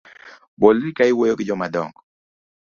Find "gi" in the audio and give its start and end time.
1.39-1.47